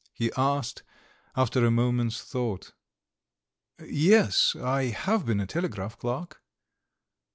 [0.15, 0.81] he asked,
[1.35, 2.73] after a moment's thought.
[3.85, 6.41] "Yes, I have been a telegraph clerk."